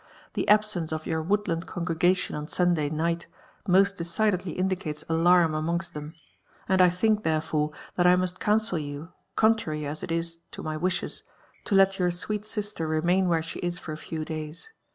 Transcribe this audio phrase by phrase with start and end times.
[0.33, 3.27] The absence of your woodland congregaiton on Sunday mght
[3.67, 6.15] most decidedly indicales alarm amongst liiem;
[6.67, 10.75] and i think, therefore, thdl 1 must counsel you, contrary as it is to my
[10.75, 11.21] wishes,
[11.65, 14.71] to let yoor 8W( et sister remain where she is for a few days.